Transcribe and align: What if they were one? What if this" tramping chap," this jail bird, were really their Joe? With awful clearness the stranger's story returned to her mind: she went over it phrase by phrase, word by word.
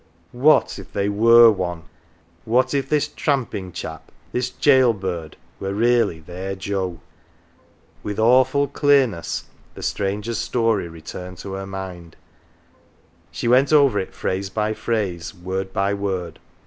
What 0.33 0.79
if 0.79 0.91
they 0.91 1.09
were 1.09 1.51
one? 1.51 1.83
What 2.43 2.73
if 2.73 2.89
this" 2.89 3.07
tramping 3.25 3.71
chap," 3.71 4.11
this 4.31 4.49
jail 4.49 4.93
bird, 4.93 5.37
were 5.59 5.75
really 5.75 6.19
their 6.21 6.55
Joe? 6.55 6.99
With 8.01 8.17
awful 8.17 8.67
clearness 8.67 9.43
the 9.75 9.83
stranger's 9.83 10.39
story 10.39 10.87
returned 10.87 11.37
to 11.45 11.53
her 11.53 11.67
mind: 11.67 12.15
she 13.29 13.47
went 13.47 13.71
over 13.71 13.99
it 13.99 14.15
phrase 14.15 14.49
by 14.49 14.73
phrase, 14.73 15.35
word 15.35 15.71
by 15.71 15.93
word. 15.93 16.39